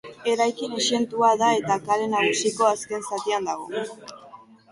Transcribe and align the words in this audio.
Eraikin 0.29 0.71
exentua 0.77 1.29
da 1.41 1.49
eta 1.57 1.75
Kale 1.89 2.07
Nagusiko 2.15 2.67
azken 2.69 3.05
zatian 3.13 3.49
dago. 3.51 3.85